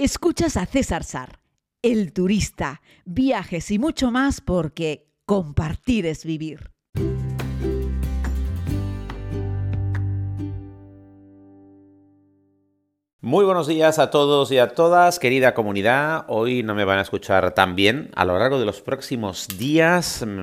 Escuchas 0.00 0.56
a 0.56 0.64
César 0.64 1.02
Sar, 1.02 1.40
el 1.82 2.12
turista, 2.12 2.82
viajes 3.04 3.68
y 3.72 3.80
mucho 3.80 4.12
más 4.12 4.40
porque 4.40 5.08
compartir 5.26 6.06
es 6.06 6.24
vivir. 6.24 6.70
Muy 13.20 13.44
buenos 13.44 13.66
días 13.66 13.98
a 13.98 14.10
todos 14.10 14.52
y 14.52 14.58
a 14.58 14.68
todas, 14.68 15.18
querida 15.18 15.52
comunidad. 15.52 16.26
Hoy 16.28 16.62
no 16.62 16.76
me 16.76 16.84
van 16.84 17.00
a 17.00 17.02
escuchar 17.02 17.52
tan 17.54 17.74
bien. 17.74 18.12
A 18.14 18.24
lo 18.24 18.38
largo 18.38 18.60
de 18.60 18.66
los 18.66 18.80
próximos 18.80 19.48
días, 19.58 20.24
mm, 20.24 20.40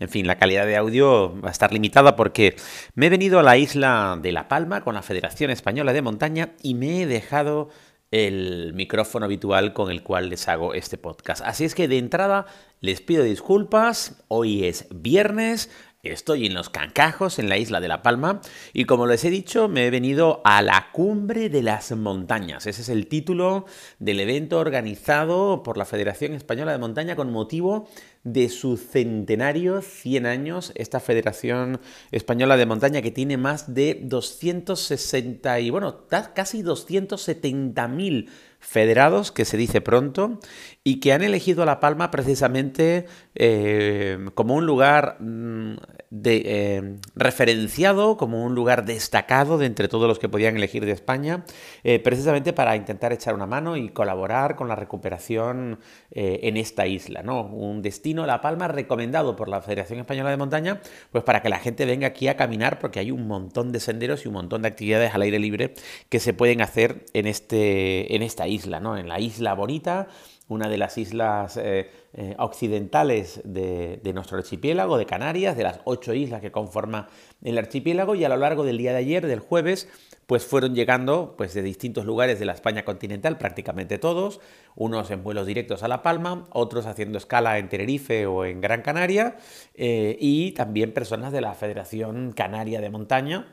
en 0.00 0.08
fin, 0.08 0.26
la 0.26 0.36
calidad 0.36 0.66
de 0.66 0.76
audio 0.76 1.40
va 1.40 1.50
a 1.50 1.52
estar 1.52 1.72
limitada 1.72 2.16
porque 2.16 2.56
me 2.96 3.06
he 3.06 3.10
venido 3.10 3.38
a 3.38 3.44
la 3.44 3.56
isla 3.56 4.18
de 4.20 4.32
La 4.32 4.48
Palma 4.48 4.82
con 4.82 4.96
la 4.96 5.02
Federación 5.02 5.52
Española 5.52 5.92
de 5.92 6.02
Montaña 6.02 6.54
y 6.60 6.74
me 6.74 7.02
he 7.02 7.06
dejado 7.06 7.68
el 8.10 8.72
micrófono 8.74 9.26
habitual 9.26 9.72
con 9.72 9.90
el 9.90 10.02
cual 10.02 10.28
les 10.28 10.48
hago 10.48 10.74
este 10.74 10.98
podcast. 10.98 11.42
Así 11.44 11.64
es 11.64 11.74
que 11.74 11.88
de 11.88 11.98
entrada 11.98 12.46
les 12.80 13.00
pido 13.00 13.24
disculpas. 13.24 14.22
Hoy 14.28 14.64
es 14.64 14.86
viernes, 14.90 15.70
Estoy 16.12 16.46
en 16.46 16.54
los 16.54 16.70
Cancajos, 16.70 17.38
en 17.38 17.48
la 17.48 17.58
isla 17.58 17.80
de 17.80 17.88
La 17.88 18.02
Palma, 18.02 18.40
y 18.72 18.84
como 18.84 19.06
les 19.06 19.24
he 19.24 19.30
dicho, 19.30 19.68
me 19.68 19.86
he 19.86 19.90
venido 19.90 20.40
a 20.44 20.62
la 20.62 20.88
cumbre 20.92 21.48
de 21.48 21.62
las 21.62 21.92
montañas. 21.92 22.66
Ese 22.66 22.82
es 22.82 22.88
el 22.88 23.08
título 23.08 23.66
del 23.98 24.20
evento 24.20 24.58
organizado 24.58 25.62
por 25.62 25.76
la 25.76 25.84
Federación 25.84 26.34
Española 26.34 26.72
de 26.72 26.78
Montaña 26.78 27.16
con 27.16 27.32
motivo 27.32 27.88
de 28.26 28.48
su 28.48 28.76
centenario, 28.76 29.82
100 29.82 30.26
años, 30.26 30.72
esta 30.74 30.98
Federación 30.98 31.80
Española 32.10 32.56
de 32.56 32.66
Montaña 32.66 33.00
que 33.00 33.12
tiene 33.12 33.36
más 33.36 33.72
de 33.72 34.00
260 34.02 35.60
y 35.60 35.70
bueno, 35.70 36.08
casi 36.08 36.62
270 36.62 37.86
mil 37.86 38.28
federados, 38.66 39.30
que 39.30 39.44
se 39.44 39.56
dice 39.56 39.80
pronto, 39.80 40.40
y 40.82 40.98
que 40.98 41.12
han 41.12 41.22
elegido 41.22 41.64
La 41.64 41.78
Palma 41.78 42.10
precisamente 42.10 43.06
eh, 43.34 44.18
como 44.34 44.54
un 44.56 44.66
lugar 44.66 45.18
mm, 45.20 45.76
de, 46.10 46.42
eh, 46.44 46.96
referenciado, 47.14 48.16
como 48.16 48.44
un 48.44 48.54
lugar 48.54 48.84
destacado 48.84 49.56
de 49.58 49.66
entre 49.66 49.86
todos 49.86 50.08
los 50.08 50.18
que 50.18 50.28
podían 50.28 50.56
elegir 50.56 50.84
de 50.84 50.92
España, 50.92 51.44
eh, 51.84 52.00
precisamente 52.00 52.52
para 52.52 52.74
intentar 52.74 53.12
echar 53.12 53.34
una 53.34 53.46
mano 53.46 53.76
y 53.76 53.90
colaborar 53.90 54.56
con 54.56 54.68
la 54.68 54.74
recuperación 54.74 55.78
en 56.10 56.56
esta 56.56 56.86
isla. 56.86 57.22
¿no? 57.22 57.42
Un 57.42 57.82
destino, 57.82 58.15
La 58.24 58.40
Palma, 58.40 58.68
recomendado 58.68 59.36
por 59.36 59.48
la 59.48 59.60
Federación 59.60 59.98
Española 59.98 60.30
de 60.30 60.36
Montaña, 60.36 60.80
pues 61.10 61.24
para 61.24 61.42
que 61.42 61.48
la 61.48 61.58
gente 61.58 61.84
venga 61.84 62.06
aquí 62.06 62.28
a 62.28 62.36
caminar, 62.36 62.78
porque 62.78 63.00
hay 63.00 63.10
un 63.10 63.26
montón 63.26 63.72
de 63.72 63.80
senderos 63.80 64.24
y 64.24 64.28
un 64.28 64.34
montón 64.34 64.62
de 64.62 64.68
actividades 64.68 65.14
al 65.14 65.22
aire 65.22 65.38
libre 65.38 65.74
que 66.08 66.20
se 66.20 66.32
pueden 66.32 66.62
hacer 66.62 67.04
en, 67.12 67.26
este, 67.26 68.14
en 68.14 68.22
esta 68.22 68.46
isla, 68.46 68.80
¿no? 68.80 68.96
en 68.96 69.08
la 69.08 69.18
isla 69.18 69.54
bonita 69.54 70.06
una 70.48 70.68
de 70.68 70.78
las 70.78 70.96
islas 70.96 71.56
eh, 71.56 71.90
eh, 72.12 72.34
occidentales 72.38 73.40
de, 73.44 74.00
nuestro 74.14 74.38
archipiélago, 74.38 74.96
de 74.96 75.06
Canarias, 75.06 75.56
de 75.56 75.64
las 75.64 75.80
ocho 75.84 76.14
islas 76.14 76.40
que 76.40 76.52
conforman 76.52 77.06
el 77.42 77.58
archipiélago, 77.58 78.14
y 78.14 78.24
a 78.24 78.28
lo 78.28 78.36
largo 78.36 78.64
del 78.64 78.78
día 78.78 78.92
de 78.92 78.98
ayer, 78.98 79.26
del 79.26 79.40
jueves, 79.40 79.88
pues 80.26 80.44
fueron 80.44 80.74
llegando 80.74 81.34
pues, 81.36 81.54
de 81.54 81.62
distintos 81.62 82.04
lugares 82.04 82.38
de 82.38 82.44
la 82.44 82.52
España 82.52 82.84
continental, 82.84 83.38
prácticamente 83.38 83.98
todos, 83.98 84.40
unos 84.74 85.10
en 85.10 85.22
vuelos 85.24 85.46
directos 85.46 85.82
a 85.82 85.88
La 85.88 86.02
Palma, 86.02 86.46
otros 86.52 86.86
haciendo 86.86 87.18
escala 87.18 87.58
en 87.58 87.68
Tenerife 87.68 88.26
o 88.26 88.44
en 88.44 88.60
Gran 88.60 88.82
Canaria, 88.82 89.36
eh, 89.74 90.16
y 90.20 90.52
también 90.52 90.92
personas 90.92 91.32
de 91.32 91.40
la 91.40 91.54
Federación 91.54 92.32
Canaria 92.32 92.80
de 92.80 92.90
Montaña, 92.90 93.46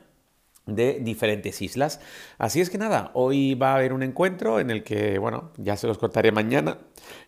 de 0.66 0.98
diferentes 1.00 1.60
islas. 1.62 2.00
Así 2.38 2.60
es 2.60 2.70
que 2.70 2.78
nada, 2.78 3.10
hoy 3.14 3.54
va 3.54 3.72
a 3.72 3.76
haber 3.76 3.92
un 3.92 4.02
encuentro 4.02 4.60
en 4.60 4.70
el 4.70 4.82
que, 4.82 5.18
bueno, 5.18 5.52
ya 5.56 5.76
se 5.76 5.86
los 5.86 5.98
contaré 5.98 6.32
mañana, 6.32 6.78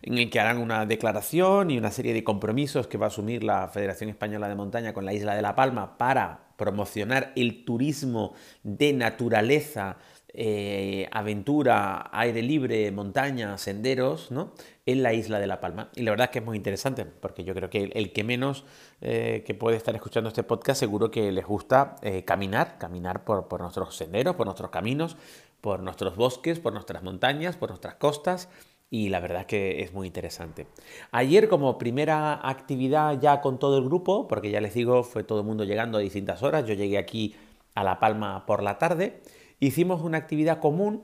en 0.01 0.17
el 0.17 0.29
que 0.29 0.39
harán 0.39 0.57
una 0.57 0.85
declaración 0.85 1.69
y 1.69 1.77
una 1.77 1.91
serie 1.91 2.13
de 2.13 2.23
compromisos 2.23 2.87
que 2.87 2.97
va 2.97 3.05
a 3.05 3.09
asumir 3.09 3.43
la 3.43 3.67
Federación 3.67 4.09
Española 4.09 4.49
de 4.49 4.55
Montaña 4.55 4.93
con 4.93 5.05
la 5.05 5.13
isla 5.13 5.35
de 5.35 5.41
La 5.41 5.55
Palma 5.55 5.97
para 5.97 6.47
promocionar 6.57 7.33
el 7.35 7.63
turismo 7.63 8.33
de 8.63 8.93
naturaleza 8.93 9.97
eh, 10.39 11.09
aventura, 11.11 12.11
aire 12.13 12.43
libre, 12.43 12.91
montaña, 12.91 13.57
senderos, 13.57 14.29
¿no? 14.29 14.51
En 14.85 15.01
la 15.01 15.11
isla 15.13 15.39
de 15.39 15.47
La 15.47 15.59
Palma. 15.59 15.89
Y 15.95 16.03
la 16.03 16.11
verdad 16.11 16.25
es 16.25 16.29
que 16.31 16.39
es 16.39 16.45
muy 16.45 16.55
interesante, 16.55 17.05
porque 17.05 17.43
yo 17.43 17.55
creo 17.55 17.71
que 17.71 17.85
el, 17.91 18.13
que 18.13 18.23
menos 18.23 18.63
eh, 19.01 19.43
que 19.47 19.55
puede 19.55 19.77
estar 19.77 19.95
escuchando 19.95 20.27
este 20.27 20.43
podcast 20.43 20.79
seguro 20.79 21.09
que 21.09 21.31
les 21.31 21.43
gusta 21.43 21.95
eh, 22.03 22.23
caminar, 22.23 22.77
caminar 22.77 23.23
por, 23.23 23.47
por 23.47 23.61
nuestros 23.61 23.97
senderos, 23.97 24.35
por 24.35 24.45
nuestros 24.45 24.69
caminos, 24.69 25.17
por 25.59 25.79
nuestros 25.79 26.15
bosques, 26.15 26.59
por 26.59 26.71
nuestras 26.71 27.01
montañas, 27.01 27.57
por 27.57 27.69
nuestras 27.69 27.95
costas 27.95 28.47
y 28.91 29.09
la 29.09 29.19
verdad 29.19 29.47
que 29.47 29.81
es 29.81 29.91
muy 29.91 30.05
interesante. 30.05 30.67
Ayer 31.11 31.49
como 31.49 31.79
primera 31.79 32.47
actividad 32.47 33.19
ya 33.19 33.41
con 33.41 33.57
todo 33.57 33.79
el 33.79 33.85
grupo, 33.85 34.27
porque 34.27 34.51
ya 34.51 34.61
les 34.61 34.75
digo, 34.75 35.03
fue 35.03 35.23
todo 35.23 35.39
el 35.39 35.47
mundo 35.47 35.63
llegando 35.63 35.97
a 35.97 36.01
distintas 36.01 36.43
horas, 36.43 36.67
yo 36.67 36.75
llegué 36.75 36.99
aquí 36.99 37.35
a 37.73 37.83
La 37.83 37.99
Palma 37.99 38.45
por 38.45 38.61
la 38.61 38.77
tarde 38.77 39.19
Hicimos 39.59 40.01
una 40.01 40.19
actividad 40.19 40.59
común 40.59 41.03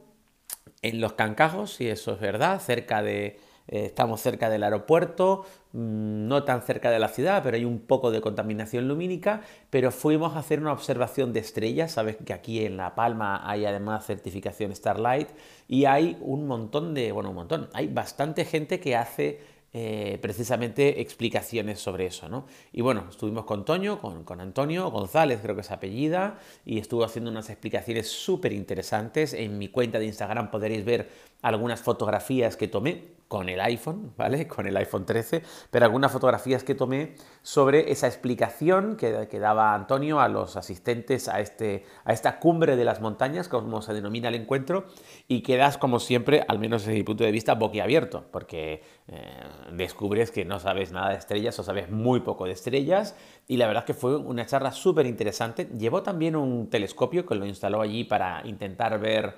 en 0.82 1.02
los 1.02 1.14
Cancajos, 1.14 1.74
si 1.74 1.88
eso 1.90 2.14
es 2.14 2.20
verdad, 2.20 2.60
cerca 2.60 3.02
de, 3.02 3.40
eh, 3.68 3.86
estamos 3.86 4.22
cerca 4.22 4.50
del 4.50 4.64
aeropuerto, 4.64 5.46
mm, 5.72 6.28
no 6.28 6.44
tan 6.44 6.62
cerca 6.62 6.92
de 6.92 7.00
la 7.00 7.08
ciudad, 7.08 7.42
pero 7.42 7.56
hay 7.56 7.66
un 7.66 7.80
poco 7.80 8.12
de 8.12 8.22
contaminación 8.22 8.88
lumínica, 8.88 9.42
pero 9.70 9.90
fuimos 9.92 10.36
a 10.36 10.40
hacer 10.40 10.60
una 10.60 10.74
observación 10.74 11.34
de 11.34 11.40
estrellas, 11.40 11.94
sabes 11.94 12.18
que 12.18 12.34
aquí 12.34 12.66
en 12.66 12.78
La 12.78 12.94
Palma 12.96 13.50
hay 13.50 13.66
además 13.66 14.06
certificación 14.06 14.76
Starlight 14.76 15.30
y 15.68 15.86
hay 15.86 16.18
un 16.22 16.46
montón 16.46 16.94
de, 16.94 17.12
bueno, 17.12 17.30
un 17.30 17.36
montón, 17.36 17.70
hay 17.74 17.88
bastante 17.88 18.46
gente 18.46 18.80
que 18.80 18.96
hace 18.96 19.40
eh, 19.76 20.20
precisamente 20.22 21.02
explicaciones 21.02 21.80
sobre 21.80 22.06
eso, 22.06 22.30
¿no? 22.30 22.46
Y 22.72 22.82
bueno, 22.82 23.06
estuvimos 23.10 23.46
con 23.46 23.66
Toño, 23.66 24.00
con, 24.00 24.24
con, 24.24 24.40
Antonio 24.40 24.92
González, 24.92 25.40
creo 25.42 25.56
que 25.56 25.62
es 25.62 25.72
apellida, 25.72 26.38
y 26.64 26.78
estuvo 26.78 27.04
haciendo 27.04 27.32
unas 27.32 27.50
explicaciones 27.50 28.08
súper 28.08 28.54
interesantes. 28.54 29.34
En 29.34 29.58
mi 29.58 29.70
cuenta 29.70 29.98
de 29.98 30.06
Instagram 30.06 30.52
podréis 30.52 30.86
ver 30.86 31.10
algunas 31.42 31.82
fotografías 31.82 32.56
que 32.56 32.68
tomé 32.68 33.14
con 33.34 33.50
el 33.50 33.60
iPhone, 33.62 34.14
¿vale? 34.16 34.48
Con 34.54 34.68
el 34.68 34.78
iPhone 34.78 35.08
13, 35.08 35.42
pero 35.72 35.86
algunas 35.86 36.12
fotografías 36.12 36.64
que 36.64 36.76
tomé 36.76 37.16
sobre 37.42 37.92
esa 37.92 38.06
explicación 38.06 38.96
que, 38.96 39.40
daba 39.40 39.74
Antonio 39.74 40.20
a 40.20 40.28
los 40.28 40.56
asistentes 40.56 41.28
a, 41.28 41.40
este, 41.40 41.84
a 42.06 42.14
esta 42.14 42.38
cumbre 42.38 42.76
de 42.76 42.86
las 42.86 43.02
montañas, 43.02 43.50
como 43.50 43.82
se 43.82 43.96
denomina 43.96 44.30
el 44.30 44.36
encuentro, 44.36 44.86
y 45.28 45.42
quedas, 45.42 45.80
como 45.80 46.00
siempre, 46.00 46.46
al 46.48 46.60
menos 46.60 46.84
desde 46.84 46.94
mi 46.94 47.02
punto 47.02 47.24
de 47.24 47.32
vista, 47.32 47.56
boquiabierto, 47.56 48.26
porque 48.32 48.84
eh, 49.08 49.42
descubres 49.72 50.30
que 50.30 50.46
no 50.46 50.60
sabes 50.60 50.92
nada 50.92 51.10
de 51.10 51.16
estrellas 51.16 51.58
o 51.58 51.64
sabes 51.64 51.90
muy 51.90 52.20
poco 52.20 52.46
de 52.46 52.52
estrellas, 52.52 53.16
y 53.48 53.58
la 53.58 53.66
verdad 53.66 53.82
es 53.82 53.88
que 53.88 54.00
fue 54.00 54.16
una 54.16 54.46
charla 54.46 54.72
súper 54.72 55.08
interesante. 55.08 55.68
Llevó 55.76 56.04
también 56.04 56.36
un 56.36 56.70
telescopio 56.70 57.26
que 57.26 57.34
lo 57.34 57.48
instaló 57.48 57.82
allí 57.82 58.04
para 58.04 58.46
intentar 58.46 59.00
ver 59.00 59.34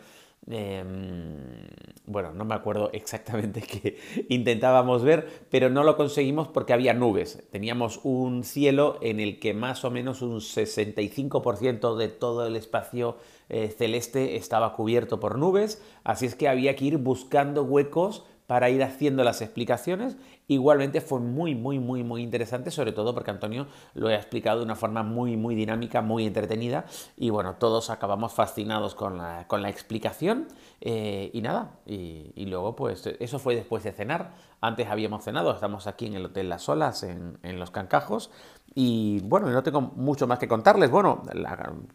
Em, 0.48 1.68
bueno, 2.06 2.32
no 2.32 2.46
me 2.46 2.54
acuerdo 2.54 2.92
exactamente 2.94 3.62
qué 3.64 3.98
intentábamos 4.30 5.04
ver, 5.04 5.28
pero 5.50 5.70
no 5.70 5.84
lo 5.84 5.98
conseguimos 5.98 6.48
porque 6.48 6.74
había 6.74 6.94
nubes. 6.94 7.44
Teníamos 7.52 8.00
un 8.04 8.44
cielo 8.44 9.00
en 9.02 9.20
el 9.20 9.40
que 9.40 9.54
más 9.54 9.84
o 9.86 9.92
menos 9.92 10.22
un 10.22 10.40
65% 10.40 11.96
de 11.96 12.08
todo 12.10 12.46
el 12.46 12.56
espacio 12.56 13.18
eh, 13.50 13.74
celeste 13.76 14.36
estaba 14.36 14.74
cubierto 14.74 15.20
por 15.20 15.38
nubes, 15.38 15.82
así 16.04 16.26
es 16.26 16.36
que 16.36 16.48
había 16.48 16.76
que 16.76 16.86
ir 16.86 16.98
buscando 16.98 17.64
huecos 17.64 18.24
para 18.48 18.70
ir 18.70 18.84
haciendo 18.84 19.24
las 19.24 19.42
explicaciones. 19.42 20.18
Igualmente 20.48 21.02
fue 21.02 21.20
muy, 21.20 21.56
muy, 21.56 21.80
muy, 21.80 22.04
muy 22.04 22.22
interesante, 22.22 22.70
sobre 22.70 22.92
todo 22.92 23.14
porque 23.14 23.32
Antonio 23.32 23.68
lo 23.94 24.08
ha 24.08 24.16
explicado 24.16 24.60
de 24.60 24.66
una 24.66 24.76
forma 24.76 25.02
muy, 25.04 25.38
muy 25.38 25.56
dinámica, 25.56 26.02
muy 26.02 26.26
entretenida. 26.26 26.86
Y 27.18 27.32
bueno, 27.32 27.56
todos 27.56 27.90
acabamos 27.90 28.34
fascinados 28.34 28.94
con 28.94 29.18
la, 29.18 29.48
con 29.48 29.62
la 29.62 29.70
explicación. 29.70 30.48
Eh, 30.82 31.32
y 31.34 31.42
nada, 31.42 31.80
y, 31.86 32.46
luego 32.46 32.76
pues 32.76 33.08
eso 33.20 33.40
fue 33.40 33.56
después 33.56 33.84
de 33.84 33.92
cenar. 33.92 34.34
Antes 34.62 34.88
habíamos 34.88 35.24
cenado, 35.24 35.52
estamos 35.52 35.88
aquí 35.88 36.06
en 36.06 36.14
el 36.14 36.26
Hotel 36.26 36.50
Las 36.50 36.70
Olas, 36.70 37.04
en, 37.04 37.60
Los 37.60 37.72
Cancajos. 37.72 38.30
Y 38.76 39.22
bueno, 39.22 39.50
no 39.50 39.64
tengo 39.64 39.82
mucho 39.82 40.28
más 40.28 40.38
que 40.38 40.48
contarles. 40.48 40.92
Bueno, 40.92 41.24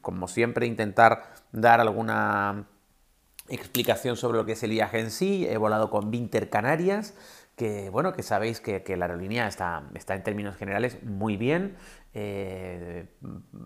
como 0.00 0.26
siempre, 0.26 0.66
intentar 0.66 1.34
dar 1.52 1.80
alguna 1.80 2.66
explicación 3.50 4.16
sobre 4.16 4.38
lo 4.38 4.46
que 4.46 4.52
es 4.52 4.62
el 4.62 4.70
viaje 4.70 5.00
en 5.00 5.10
sí. 5.10 5.46
He 5.48 5.56
volado 5.56 5.90
con 5.90 6.10
Vinter 6.10 6.48
Canarias, 6.50 7.14
que 7.56 7.90
bueno, 7.90 8.12
que 8.12 8.22
sabéis 8.22 8.60
que, 8.60 8.82
la 8.96 9.06
aerolínea 9.06 9.46
está, 9.46 9.84
está, 9.94 10.14
en 10.14 10.22
términos 10.22 10.56
generales 10.56 11.02
muy 11.02 11.36
bien. 11.36 11.76
Eh, 12.12 13.06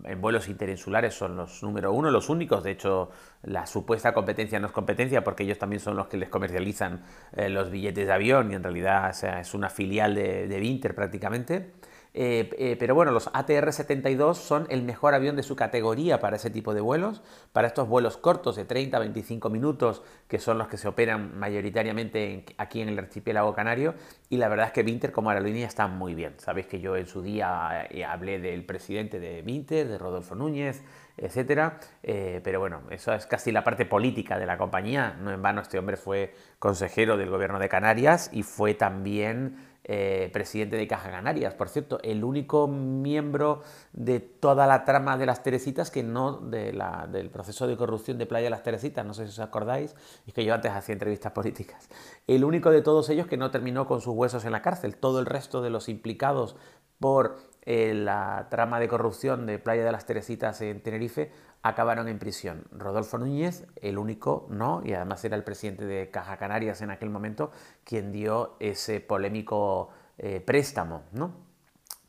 en 0.03 0.21
vuelos 0.21 0.49
interinsulares 0.49 1.13
son 1.15 1.35
los 1.35 1.63
número 1.63 1.93
uno, 1.93 2.11
los 2.11 2.29
únicos. 2.29 2.63
De 2.63 2.71
hecho, 2.71 3.09
la 3.43 3.65
supuesta 3.65 4.13
competencia 4.13 4.59
no 4.59 4.67
es 4.67 4.73
competencia 4.73 5.23
porque 5.23 5.43
ellos 5.43 5.57
también 5.57 5.79
son 5.79 5.95
los 5.95 6.07
que 6.07 6.17
les 6.17 6.29
comercializan 6.29 7.03
eh, 7.33 7.49
los 7.49 7.71
billetes 7.71 8.07
de 8.07 8.13
avión 8.13 8.51
y 8.51 8.55
en 8.55 8.63
realidad 8.63 9.09
es 9.39 9.53
una 9.53 9.69
filial 9.69 10.13
de, 10.15 10.47
de 10.47 10.59
Vinter 10.59 10.93
prácticamente. 10.93 11.71
Eh, 12.17 12.49
eh, 12.57 12.77
pero 12.79 12.95
bueno, 12.95 13.11
los 13.11 13.29
ATR-72 13.33 14.35
son 14.35 14.67
el 14.69 14.83
mejor 14.83 15.13
avión 15.13 15.35
de 15.35 15.43
su 15.43 15.57
categoría 15.57 16.21
para 16.21 16.37
ese 16.37 16.49
tipo 16.49 16.73
de 16.73 16.79
vuelos, 16.79 17.21
para 17.51 17.67
estos 17.67 17.89
vuelos 17.89 18.15
cortos 18.15 18.55
de 18.55 18.63
30 18.63 18.99
25 18.99 19.49
minutos, 19.49 20.01
que 20.29 20.39
son 20.39 20.57
los 20.57 20.69
que 20.69 20.77
se 20.77 20.87
operan 20.87 21.37
mayoritariamente 21.37 22.45
aquí 22.57 22.79
en 22.79 22.87
el 22.87 22.97
archipiélago 22.99 23.53
canario. 23.53 23.95
Y 24.29 24.37
la 24.37 24.47
verdad 24.47 24.67
es 24.67 24.71
que 24.71 24.83
Vinter 24.83 25.11
como 25.11 25.29
aerolínea 25.29 25.67
está 25.67 25.87
muy 25.87 26.15
bien. 26.15 26.35
Sabéis 26.37 26.67
que 26.67 26.79
yo 26.79 26.95
en 26.95 27.05
su 27.05 27.21
día 27.21 27.85
eh, 27.89 28.05
hablé 28.05 28.39
del 28.39 28.65
presidente 28.65 29.19
de 29.19 29.41
Vinter, 29.41 29.85
de 29.85 29.97
Rodolfo 29.97 30.35
Núñez, 30.35 30.83
etcétera. 31.17 31.79
pero 32.01 32.59
bueno, 32.61 32.81
eso 32.91 33.13
es 33.13 33.25
casi 33.25 33.51
la 33.51 33.63
parte 33.63 33.85
política 33.85 34.39
de 34.39 34.45
la 34.45 34.57
compañía. 34.57 35.17
No 35.21 35.31
en 35.31 35.41
vano 35.41 35.61
este 35.61 35.77
hombre 35.77 35.97
fue 35.97 36.33
consejero 36.59 37.17
del 37.17 37.29
gobierno 37.29 37.59
de 37.59 37.67
Canarias 37.67 38.29
y 38.31 38.43
fue 38.43 38.73
también 38.73 39.74
eh, 39.87 40.31
presidente 40.33 40.77
de 40.77 40.87
Caja 40.87 41.11
Canarias, 41.11 41.53
por 41.53 41.69
cierto, 41.69 41.99
el 42.01 42.23
único 42.23 42.67
miembro 42.67 43.61
de 43.93 44.19
toda 44.19 44.65
la 44.65 44.83
trama 44.83 45.15
de 45.15 45.27
las 45.27 45.43
Teresitas 45.43 45.91
que 45.91 46.01
no 46.01 46.39
del 46.39 47.29
proceso 47.29 47.67
de 47.67 47.77
corrupción 47.77 48.17
de 48.17 48.25
Playa 48.25 48.45
de 48.45 48.49
las 48.49 48.63
Teresitas, 48.63 49.05
no 49.05 49.13
sé 49.13 49.25
si 49.25 49.29
os 49.29 49.39
acordáis, 49.39 49.95
es 50.25 50.33
que 50.33 50.43
yo 50.43 50.55
antes 50.55 50.71
hacía 50.71 50.93
entrevistas 50.93 51.33
políticas, 51.33 51.87
el 52.25 52.43
único 52.43 52.71
de 52.71 52.81
todos 52.81 53.09
ellos 53.11 53.27
que 53.27 53.37
no 53.37 53.51
terminó 53.51 53.85
con 53.85 54.01
sus 54.01 54.15
huesos 54.15 54.43
en 54.43 54.53
la 54.53 54.63
cárcel, 54.63 54.95
todo 54.95 55.19
el 55.19 55.27
resto 55.27 55.61
de 55.61 55.69
los 55.69 55.87
implicados 55.87 56.55
por 56.99 57.37
eh, 57.65 57.93
la 57.93 58.47
trama 58.49 58.79
de 58.79 58.87
corrupción 58.87 59.45
de 59.45 59.59
Playa 59.59 59.83
de 59.83 59.91
las 59.91 60.05
Teresitas 60.05 60.61
en 60.61 60.81
Tenerife 60.81 61.31
acabaron 61.63 62.07
en 62.07 62.19
prisión. 62.19 62.65
Rodolfo 62.71 63.17
Núñez, 63.17 63.65
el 63.81 63.97
único, 63.97 64.45
no, 64.51 64.83
y 64.85 64.93
además 64.93 65.25
era 65.25 65.35
el 65.35 65.43
presidente 65.43 65.85
de 65.85 66.11
Caja 66.11 66.37
Canarias 66.37 66.81
en 66.81 66.91
aquel 66.91 67.09
momento, 67.09 67.51
quien 67.83 68.11
dio 68.11 68.55
ese 68.59 68.99
polémico 68.99 69.89
eh, 70.19 70.41
préstamo, 70.41 71.03
¿no? 71.11 71.45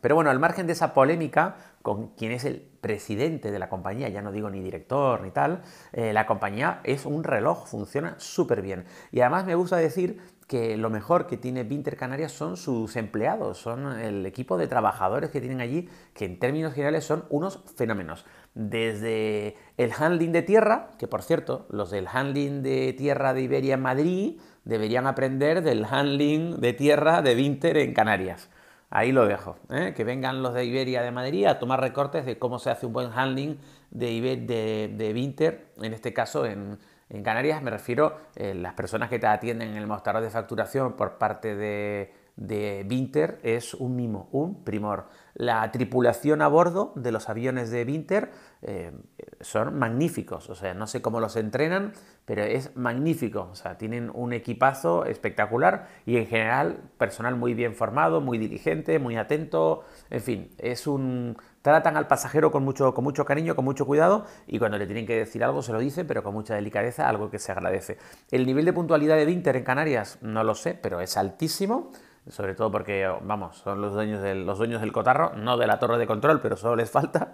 Pero 0.03 0.15
bueno, 0.15 0.31
al 0.31 0.39
margen 0.39 0.67
de 0.67 0.75
esa 0.75 0.93
polémica, 0.93 1.57
con 1.81 2.09
quien 2.09 2.33
es 2.33 2.45
el 2.45 2.61
presidente 2.61 3.51
de 3.51 3.59
la 3.59 3.69
compañía, 3.69 4.09
ya 4.11 4.21
no 4.21 4.31
digo 4.31 4.51
ni 4.51 4.61
director 4.61 5.23
ni 5.23 5.31
tal, 5.31 5.63
eh, 5.93 6.13
la 6.13 6.27
compañía 6.27 6.81
es 6.85 7.07
un 7.07 7.25
reloj, 7.25 7.67
funciona 7.67 8.15
súper 8.19 8.61
bien. 8.61 8.85
Y 9.11 9.21
además 9.21 9.47
me 9.47 9.55
gusta 9.55 9.79
decir 9.79 10.21
que 10.47 10.77
lo 10.77 10.91
mejor 10.91 11.27
que 11.27 11.37
tiene 11.37 11.65
Vinter 11.65 11.97
Canarias 11.97 12.31
son 12.31 12.57
sus 12.57 12.95
empleados, 12.97 13.59
son 13.59 13.99
el 13.99 14.25
equipo 14.27 14.57
de 14.57 14.69
trabajadores 14.69 15.31
que 15.31 15.41
tienen 15.41 15.61
allí, 15.61 15.89
que 16.15 16.25
en 16.25 16.39
términos 16.39 16.73
generales 16.73 17.05
son 17.05 17.25
unos 17.31 17.65
fenómenos. 17.77 18.25
Desde 18.55 19.57
el 19.77 19.93
handling 19.93 20.33
de 20.33 20.43
tierra, 20.43 20.91
que 20.99 21.09
por 21.09 21.23
cierto, 21.23 21.67
los 21.69 21.91
del 21.91 22.07
handling 22.07 22.63
de 22.63 22.93
tierra 22.93 23.35
de 23.35 23.43
Iberia 23.43 23.75
en 23.75 23.83
Madrid 23.83 24.41
deberían 24.65 25.07
aprender 25.07 25.63
del 25.63 25.85
handling 25.85 26.61
de 26.61 26.73
tierra 26.73 27.23
de 27.23 27.35
Vinter 27.35 27.77
en 27.79 27.93
Canarias. 27.93 28.49
Ahí 28.89 29.11
lo 29.11 29.27
dejo. 29.27 29.57
¿eh? 29.71 29.95
Que 29.97 30.05
vengan 30.05 30.43
los 30.43 30.55
de 30.55 30.65
Iberia 30.65 31.03
de 31.03 31.11
Madrid 31.11 31.47
a 31.47 31.59
tomar 31.59 31.81
recortes 31.81 32.25
de 32.25 32.39
cómo 32.39 32.61
se 32.61 32.71
hace 32.71 32.87
un 32.87 32.93
buen 32.93 33.11
handling 33.13 33.59
de, 33.91 34.21
de, 34.47 34.95
de 34.97 35.13
Vinter, 35.13 35.73
en 35.83 35.93
este 35.93 36.13
caso 36.13 36.47
en, 36.47 36.79
en 37.09 37.23
Canarias 37.23 37.63
me 37.63 37.71
refiero 37.71 38.17
eh, 38.35 38.55
las 38.55 38.75
personas 38.75 39.09
que 39.09 39.19
te 39.19 39.27
atienden 39.27 39.71
en 39.71 39.77
el 39.77 39.87
mostrador 39.87 40.23
de 40.23 40.31
facturación 40.31 40.95
por 40.95 41.19
parte 41.19 41.55
de, 41.55 42.13
de 42.37 42.85
Vinter 42.87 43.39
es 43.43 43.75
un 43.75 43.97
mimo, 43.97 44.29
un 44.31 44.63
primor. 44.63 45.07
La 45.35 45.71
tripulación 45.73 46.43
a 46.43 46.49
bordo 46.49 46.93
de 46.95 47.13
los 47.13 47.29
aviones 47.29 47.71
de 47.71 47.85
Vinter 47.85 48.31
eh, 48.63 48.93
son 49.41 49.79
magníficos, 49.79 50.51
o 50.51 50.55
sea, 50.55 50.75
no 50.75 50.87
sé 50.87 51.01
cómo 51.01 51.21
los 51.21 51.37
entrenan, 51.37 51.93
pero 52.25 52.43
es 52.43 52.77
magnífico, 52.77 53.49
o 53.51 53.55
sea, 53.55 53.79
tienen 53.79 54.11
un 54.13 54.33
equipazo 54.33 55.05
espectacular 55.07 55.89
y 56.05 56.17
en 56.17 56.27
general 56.27 56.79
personal 56.99 57.37
muy 57.37 57.55
bien 57.55 57.75
formado, 57.75 58.21
muy 58.21 58.39
diligente, 58.39 58.99
muy 58.99 59.17
atento, 59.17 59.85
en 60.11 60.21
fin, 60.21 60.51
es 60.59 60.87
un 60.87 61.37
tratan 61.67 61.97
al 61.97 62.07
pasajero 62.07 62.53
con 62.53 62.63
mucho, 62.63 62.95
con 62.95 63.03
mucho 63.03 63.25
cariño, 63.25 63.57
con 63.57 63.65
mucho 63.65 63.87
cuidado 63.87 64.25
y 64.47 64.61
cuando 64.61 64.79
le 64.79 64.87
tienen 64.87 65.05
que 65.05 65.17
decir 65.17 65.43
algo 65.43 65.63
se 65.63 65.73
lo 65.73 65.81
dicen, 65.81 66.07
pero 66.07 66.23
con 66.23 66.33
mucha 66.33 66.55
delicadeza, 66.55 67.09
algo 67.09 67.29
que 67.29 67.41
se 67.41 67.51
agradece. 67.51 67.99
El 68.31 68.47
nivel 68.47 68.65
de 68.65 68.73
puntualidad 68.73 69.17
de 69.17 69.25
Vinter 69.25 69.57
en 69.57 69.65
Canarias 69.65 70.19
no 70.21 70.45
lo 70.45 70.55
sé, 70.55 70.75
pero 70.75 71.01
es 71.01 71.17
altísimo, 71.17 71.91
sobre 72.29 72.55
todo 72.55 72.71
porque, 72.71 73.13
vamos, 73.23 73.57
son 73.57 73.81
los 73.81 73.95
dueños 73.95 74.23
del, 74.23 74.47
los 74.47 74.59
dueños 74.59 74.81
del 74.81 74.93
cotarro, 74.93 75.33
no 75.35 75.57
de 75.57 75.67
la 75.67 75.81
torre 75.81 75.99
de 75.99 76.07
control, 76.07 76.41
pero 76.41 76.57
solo 76.57 76.77
les 76.77 76.89
falta. 76.89 77.33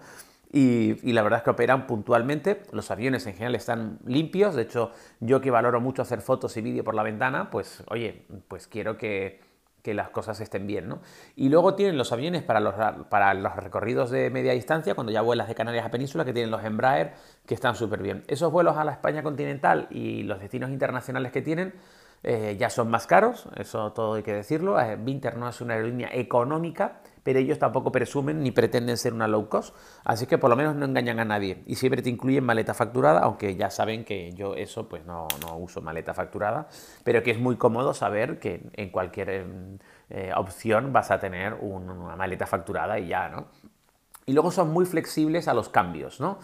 Y, 0.51 0.97
y, 1.07 1.13
la 1.13 1.23
verdad 1.23 1.41
es 1.41 1.45
que 1.45 1.51
operan 1.51 1.87
puntualmente. 1.87 2.63
Los 2.73 2.91
aviones 2.91 3.27
en 3.27 3.33
general 3.33 3.55
están 3.55 3.99
limpios. 4.05 4.55
De 4.55 4.63
hecho, 4.63 4.93
yo 5.21 5.41
que 5.41 5.51
valoro 5.51 5.81
mucho 5.81 6.03
hacer 6.03 6.21
fotos 6.21 6.57
y 6.59 6.63
vídeo 6.63 6.85
por 6.85 6.95
la 6.95 7.03
ventana, 7.03 7.51
pues 7.51 7.83
oye, 7.89 8.27
pues 8.49 8.67
quiero 8.67 8.99
que, 8.99 9.41
que 9.83 9.95
las 9.95 10.11
cosas 10.11 10.41
estén 10.41 10.67
bien. 10.67 10.89
¿no? 10.89 11.01
Y 11.37 11.49
luego 11.49 11.75
tienen 11.75 11.99
los 11.99 12.13
aviones 12.13 12.43
para 12.43 12.61
los, 12.61 12.75
para 13.09 13.35
los 13.35 13.57
recorridos 13.57 14.11
de 14.11 14.31
media 14.31 14.53
distancia, 14.53 14.95
cuando 14.95 15.13
ya 15.13 15.23
vuelas 15.23 15.49
de 15.49 15.55
Canarias 15.55 15.85
a 15.85 15.91
Península, 15.91 16.25
que 16.25 16.33
tienen 16.33 16.51
los 16.51 16.65
Embraer, 16.65 17.15
que 17.47 17.55
están 17.55 17.75
súper 17.75 18.03
bien. 18.03 18.25
Esos 18.29 18.51
vuelos 18.53 18.77
a 18.77 18.85
la 18.85 18.93
España 18.93 19.23
continental 19.23 19.89
y 19.91 20.23
los 20.23 20.41
destinos 20.41 20.71
internacionales 20.71 21.33
que 21.33 21.43
tienen 21.43 21.75
eh, 22.25 22.57
ya 22.59 22.71
son 22.71 22.89
más 22.89 23.07
caros, 23.07 23.49
eso 23.57 23.93
todo 23.93 24.15
hay 24.15 24.23
que 24.23 24.33
decirlo. 24.33 24.79
Eh, 24.81 24.97
Vinter 24.97 25.37
no 25.37 25.49
es 25.49 25.61
una 25.61 25.75
aerolínea 25.75 26.09
económica, 26.13 27.01
pero 27.23 27.39
ellos 27.39 27.59
tampoco 27.59 27.91
presumen 27.91 28.43
ni 28.43 28.51
pretenden 28.51 28.97
ser 28.97 29.13
una 29.13 29.27
low 29.27 29.49
cost, 29.49 29.75
así 30.05 30.27
que 30.27 30.39
por 30.39 30.51
lo 30.51 30.57
menos 30.57 30.77
no 30.77 30.85
engañan 30.85 31.19
a 31.21 31.25
nadie. 31.25 31.63
Y 31.67 31.77
siempre 31.77 32.03
te 32.03 32.11
incluyen 32.11 32.45
maleta 32.45 32.75
facturada, 32.75 33.21
aunque 33.21 33.57
ya 33.57 33.71
saben 33.71 34.05
que 34.05 34.33
yo 34.35 34.55
eso 34.55 34.89
pues 34.89 35.05
no, 35.05 35.27
no 35.47 35.57
uso 35.57 35.81
maleta 35.81 36.15
facturada, 36.15 36.69
pero 37.05 37.23
que 37.23 37.33
es 37.33 37.39
muy 37.39 37.57
cómodo 37.57 37.95
saber 37.95 38.39
que 38.39 38.71
en 38.75 38.91
cualquier 38.91 39.31
em, 39.31 39.79
eh, 40.11 40.33
opción 40.37 40.93
vas 40.93 41.11
a 41.11 41.19
tener 41.19 41.55
una 41.55 42.17
maleta 42.17 42.47
facturada 42.47 42.99
y 42.99 43.09
ya, 43.09 43.29
¿no? 43.29 43.47
Y 44.25 44.35
luego 44.35 44.53
son 44.53 44.71
muy 44.71 44.87
flexibles 44.87 45.49
a 45.49 45.55
los 45.55 45.69
cambios, 45.69 46.21
¿no? 46.21 46.39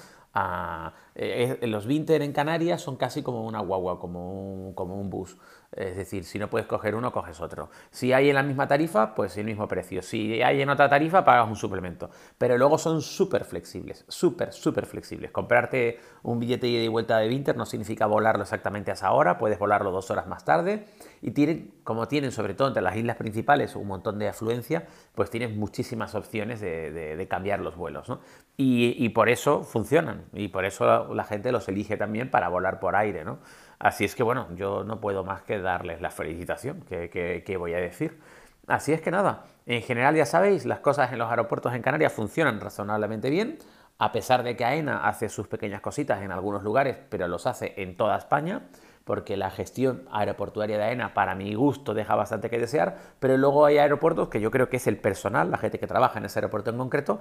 Eh, 1.21 1.59
los 1.67 1.87
Vinter 1.87 2.23
en 2.23 2.33
Canarias 2.33 2.81
son 2.81 2.97
casi 2.97 3.23
como 3.23 3.45
una 3.45 3.59
guagua, 3.61 3.99
como 3.99 4.73
como 4.75 4.95
un 5.01 5.11
bus. 5.11 5.37
Es 5.73 5.97
decir, 5.97 6.25
si 6.25 6.39
no 6.39 6.49
puedes 6.49 6.67
coger 6.67 6.95
uno, 6.95 7.13
coges 7.13 7.41
otro. 7.41 7.69
Si 7.91 8.13
hay 8.15 8.31
en 8.31 8.37
la 8.37 8.43
misma 8.43 8.67
tarifa, 8.67 9.15
pues 9.15 9.37
el 9.37 9.45
mismo 9.45 9.69
precio. 9.69 10.01
Si 10.01 10.41
hay 10.41 10.63
en 10.63 10.71
otra 10.71 10.89
tarifa, 10.89 11.25
pagas 11.27 11.47
un 11.47 11.57
suplemento. 11.57 12.09
Pero 12.39 12.57
luego 12.57 12.79
son 12.79 13.03
súper 13.03 13.45
flexibles, 13.45 14.05
súper, 14.09 14.55
súper 14.55 14.87
flexibles. 14.87 15.31
Comprarte 15.31 16.01
un 16.23 16.39
billete 16.39 16.67
de 16.67 16.73
ida 16.73 16.83
y 16.85 16.89
vuelta 16.89 17.19
de 17.19 17.29
Winter 17.29 17.55
no 17.55 17.67
significa 17.67 18.07
volarlo 18.07 18.45
exactamente 18.45 18.91
a 18.91 18.95
esa 18.95 19.13
hora, 19.13 19.37
puedes 19.37 19.59
volarlo 19.59 19.91
dos 19.91 20.11
horas 20.11 20.27
más 20.27 20.45
tarde. 20.45 20.87
Y 21.21 21.33
tienen, 21.33 21.75
como 21.85 22.09
tienen 22.09 22.33
sobre 22.33 22.55
todo 22.55 22.69
entre 22.69 22.83
las 22.83 22.97
islas 22.97 23.17
principales 23.17 23.77
un 23.77 23.89
montón 23.89 24.19
de 24.19 24.29
afluencia, 24.29 24.87
pues 25.15 25.29
tienes 25.29 25.55
muchísimas 25.55 26.15
opciones 26.15 26.61
de, 26.61 27.27
cambiar 27.29 27.61
los 27.61 27.77
vuelos. 27.77 28.09
¿no? 28.09 28.21
Y, 28.57 29.09
por 29.11 29.29
eso 29.29 29.65
funcionan. 29.65 30.25
Y 30.33 30.49
por 30.49 30.65
eso 30.65 31.08
la, 31.15 31.25
gente 31.25 31.53
los 31.53 31.69
elige 31.69 31.97
también 31.97 32.31
para 32.31 32.49
volar 32.49 32.81
por 32.81 32.97
aire. 32.97 33.25
¿no? 33.25 33.39
Así 33.79 34.05
es 34.05 34.15
que 34.15 34.23
bueno, 34.23 34.49
yo 34.55 34.85
no 34.85 35.01
puedo 35.01 35.25
más 35.25 35.43
que 35.43 35.59
darles 35.59 36.01
la 36.01 36.11
felicitación 36.11 36.83
que, 36.83 37.57
voy 37.59 37.75
a 37.75 37.79
decir. 37.79 38.21
Así 38.67 38.93
es 38.93 39.01
que 39.01 39.11
nada, 39.11 39.45
en 39.67 39.83
general 39.83 40.15
ya 40.15 40.27
sabéis, 40.27 40.67
las 40.67 40.81
cosas 40.81 41.13
en 41.13 41.19
los 41.19 41.31
aeropuertos 41.31 41.75
en 41.75 41.81
Canarias 41.81 42.13
funcionan 42.13 42.61
razonablemente 42.61 43.31
bien, 43.31 43.59
a 43.99 44.13
pesar 44.13 44.43
de 44.43 44.57
que 44.57 44.65
AENA 44.65 45.09
hace 45.09 45.29
sus 45.31 45.49
pequeñas 45.49 45.81
cositas 45.81 46.21
en 46.23 46.33
algunos 46.33 46.63
lugares, 46.63 46.99
pero 47.09 47.29
los 47.29 47.47
hace 47.47 47.73
en 47.79 47.97
toda 47.97 48.19
España, 48.19 48.63
porque 49.09 49.39
la 49.39 49.51
gestión 49.51 50.03
aeroportuaria 50.13 50.77
de 50.77 50.85
AENA, 50.85 51.15
para 51.15 51.35
mi 51.35 51.55
gusto, 51.55 51.95
deja 51.95 52.15
bastante 52.15 52.51
que 52.51 52.59
desear, 52.59 52.99
pero 53.19 53.39
luego 53.39 53.65
hay 53.65 53.79
aeropuertos 53.79 54.29
que 54.29 54.39
yo 54.39 54.51
creo 54.51 54.69
que 54.69 54.77
es 54.77 54.87
el 54.87 54.99
personal, 54.99 55.51
la 55.51 55.57
gente 55.57 55.79
que 55.79 55.87
trabaja 55.87 56.19
en 56.19 56.27
ese 56.27 56.41
aeropuerto 56.41 56.69
en 56.69 56.77
concreto, 56.77 57.19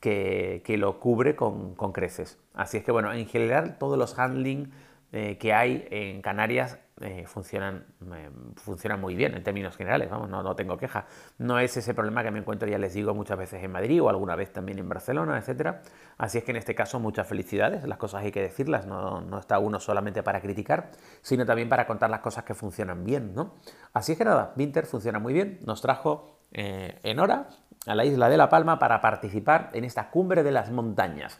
que, 0.00 0.62
lo 0.76 1.00
cubre 1.00 1.36
con, 1.36 1.74
con 1.76 1.92
creces. 1.92 2.38
Así 2.52 2.76
es 2.76 2.84
que 2.84 2.92
bueno, 2.92 3.10
en 3.14 3.26
general 3.26 3.78
todos 3.78 3.96
los 3.96 4.18
handling 4.18 4.70
eh, 5.12 5.38
que 5.38 5.52
hay 5.52 5.88
en 5.90 6.22
Canarias 6.22 6.78
eh, 7.00 7.24
funcionan, 7.26 7.84
eh, 8.14 8.30
funcionan 8.56 9.00
muy 9.00 9.16
bien 9.16 9.34
en 9.34 9.42
términos 9.42 9.76
generales, 9.76 10.08
vamos, 10.10 10.28
no, 10.28 10.42
no, 10.42 10.54
tengo 10.54 10.76
queja. 10.76 11.06
No 11.38 11.58
es 11.58 11.76
ese 11.76 11.94
problema 11.94 12.22
que 12.22 12.30
me 12.30 12.38
encuentro, 12.38 12.68
ya 12.68 12.78
les 12.78 12.94
digo, 12.94 13.12
muchas 13.14 13.38
veces 13.38 13.64
en 13.64 13.72
Madrid 13.72 14.02
o 14.02 14.08
alguna 14.08 14.36
vez 14.36 14.52
también 14.52 14.78
en 14.78 14.88
Barcelona, 14.88 15.38
etcétera. 15.38 15.82
Así 16.18 16.38
es 16.38 16.44
que 16.44 16.52
en 16.52 16.58
este 16.58 16.74
caso 16.74 17.00
muchas 17.00 17.26
felicidades, 17.26 17.84
las 17.88 17.98
cosas 17.98 18.22
hay 18.22 18.30
que 18.30 18.42
decirlas, 18.42 18.86
no, 18.86 19.20
no 19.20 19.38
está 19.38 19.58
uno 19.58 19.80
solamente 19.80 20.22
para 20.22 20.40
criticar, 20.40 20.90
sino 21.22 21.44
también 21.44 21.68
para 21.68 21.86
contar 21.86 22.10
las 22.10 22.20
cosas 22.20 22.44
que 22.44 22.54
funcionan 22.54 23.02
bien, 23.02 23.34
¿no? 23.34 23.54
Así 23.94 24.12
es 24.12 24.18
que 24.18 24.24
nada, 24.24 24.52
Winter 24.56 24.86
funciona 24.86 25.18
muy 25.18 25.32
bien, 25.32 25.58
nos 25.64 25.80
trajo 25.80 26.36
en 26.52 27.18
hora 27.20 27.48
a 27.86 27.94
la 27.94 28.04
isla 28.04 28.28
de 28.28 28.36
La 28.36 28.48
Palma 28.48 28.78
para 28.78 29.00
participar 29.00 29.70
en 29.72 29.84
esta 29.84 30.10
cumbre 30.10 30.42
de 30.42 30.52
las 30.52 30.70
montañas. 30.70 31.38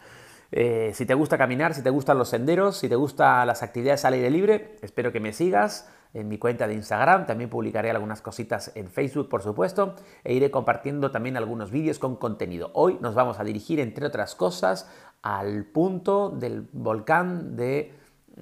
Eh, 0.52 0.90
si 0.95 1.07
te 1.07 1.14
gusta 1.14 1.38
caminar, 1.38 1.75
si 1.75 1.83
te 1.83 1.90
gustan 1.90 2.19
los 2.19 2.28
senderos, 2.28 2.76
si 2.78 2.88
te 2.88 2.97
gustan 2.97 3.47
las 3.47 3.62
actividades 3.62 4.04
al 4.04 4.14
aire 4.14 4.30
libre, 4.30 4.76
espero 4.83 5.12
que 5.12 5.21
me 5.21 5.33
sigas 5.33 5.88
en 6.12 6.28
mi 6.28 6.38
cuenta 6.38 6.66
de 6.66 6.75
Instagram. 6.75 7.26
También 7.26 7.50
publicaré 7.50 7.90
algunas 7.90 8.21
cositas 8.21 8.73
en 8.75 8.90
Facebook, 8.90 9.28
por 9.28 9.42
supuesto, 9.42 9.95
e 10.25 10.35
iré 10.35 10.50
compartiendo 10.50 11.11
también 11.11 11.37
algunos 11.37 11.71
vídeos 11.71 11.99
con 11.99 12.16
contenido. 12.16 12.71
Hoy 12.75 12.99
nos 13.00 13.14
vamos 13.14 13.38
a 13.38 13.45
dirigir, 13.45 13.78
entre 13.78 14.07
otras 14.07 14.35
cosas, 14.35 14.90
al 15.23 15.64
punto 15.66 16.30
del 16.30 16.69
volcán 16.73 17.57
de 17.57 17.95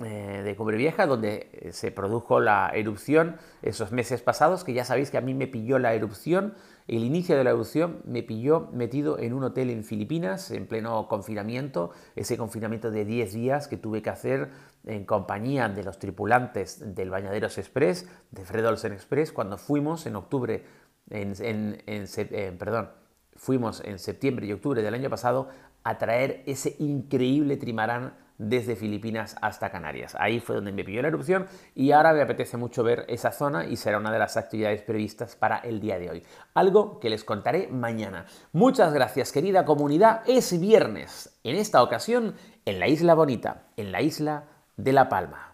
eh, 0.04 0.42
de 0.44 0.54
Cubre 0.54 0.76
Vieja, 0.76 1.06
donde 1.06 1.50
eh, 1.52 1.72
se 1.72 1.90
produjo 1.90 2.38
la 2.38 2.70
erupción 2.72 3.36
esos 3.62 3.90
meses 3.90 4.22
pasados, 4.22 4.62
que 4.62 4.72
ya 4.72 4.84
sabéis 4.84 5.10
que 5.10 5.18
a 5.18 5.20
mí 5.20 5.34
me 5.34 5.48
pilló 5.48 5.80
la 5.80 5.92
erupción, 5.92 6.54
el 6.88 7.04
inicio 7.04 7.37
de 7.37 7.45
la 7.45 7.50
erupción 7.50 8.00
me 8.07 8.23
pilló 8.23 8.71
metido 8.73 9.18
en 9.18 9.35
un 9.35 9.45
hotel 9.45 9.68
en 9.68 9.85
Filipinas, 9.85 10.50
en 10.50 10.66
pleno 10.66 11.07
confinamiento, 11.07 11.90
ese 12.16 12.38
confinamiento 12.38 12.90
de 12.90 13.04
10 13.04 13.35
días 13.35 13.68
que 13.68 13.76
tuve 13.76 14.00
que 14.00 14.09
hacer 14.09 14.49
en 14.87 15.04
compañía 15.04 15.68
de 15.68 15.85
los 15.85 15.99
tripulantes 15.99 16.95
del 16.95 17.11
Bañaderos 17.11 17.59
Express, 17.59 18.09
de 18.30 18.45
Fred 18.45 18.66
Olsen 18.66 18.95
Express, 18.95 19.33
cuando 19.33 19.59
fuimos 19.59 20.07
en 20.07 20.16
octubre, 20.16 20.64
en, 21.11 21.35
eh, 21.38 22.57
perdón, 22.59 22.88
fuimos 23.37 23.83
en 23.85 23.99
septiembre 23.99 24.47
y 24.47 24.52
octubre 24.52 24.83
del 24.83 24.95
año 24.95 25.11
pasado 25.11 25.50
a 25.85 25.99
traer 25.99 26.42
ese 26.47 26.75
increíble 26.78 27.59
trimarán 27.59 28.14
desde 28.38 28.76
Filipinas 28.76 29.37
hasta 29.42 29.71
Canarias. 29.71 30.16
Ahí 30.18 30.40
fue 30.40 30.54
donde 30.54 30.73
me 30.73 30.85
pilló 30.85 31.02
la 31.02 31.09
erupción 31.09 31.47
y 31.75 31.90
ahora 31.92 32.12
me 32.12 32.23
apetece 32.23 32.57
mucho 32.57 32.83
ver 32.83 33.04
esa 33.09 33.33
zona 33.33 33.66
y 33.66 33.76
será 33.76 33.99
una 33.99 34.12
de 34.12 34.18
las 34.18 34.37
actividades 34.37 34.83
previstas 34.83 35.37
para 35.37 35.59
el 35.59 35.80
día 35.80 35.99
de 35.99 36.11
hoy. 36.11 36.23
Algo 36.54 37.00
que 37.00 37.11
les 37.11 37.25
contaré 37.25 37.68
mañana. 37.68 38.26
Muchas 38.52 38.92
gracias 38.92 39.33
querida 39.33 39.64
comunidad. 39.64 40.23
Es 40.26 40.59
viernes, 40.59 41.38
en 41.42 41.57
esta 41.57 41.83
ocasión 41.83 42.35
en 42.64 42.78
la 42.78 42.88
Isla 42.88 43.14
Bonita, 43.14 43.64
en 43.76 43.92
la 43.92 44.02
Isla 44.02 44.45
de 44.76 44.92
La 44.92 45.09
Palma. 45.09 45.47